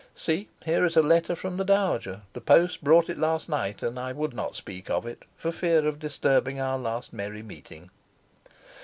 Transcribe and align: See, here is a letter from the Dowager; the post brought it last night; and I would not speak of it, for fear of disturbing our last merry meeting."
See, 0.15 0.49
here 0.65 0.83
is 0.83 0.97
a 0.97 1.03
letter 1.03 1.35
from 1.35 1.57
the 1.57 1.63
Dowager; 1.63 2.21
the 2.33 2.41
post 2.41 2.83
brought 2.83 3.07
it 3.07 3.19
last 3.19 3.47
night; 3.47 3.83
and 3.83 3.99
I 3.99 4.13
would 4.13 4.33
not 4.33 4.55
speak 4.55 4.89
of 4.89 5.05
it, 5.05 5.25
for 5.37 5.51
fear 5.51 5.87
of 5.87 5.99
disturbing 5.99 6.59
our 6.59 6.79
last 6.79 7.13
merry 7.13 7.43
meeting." 7.43 7.91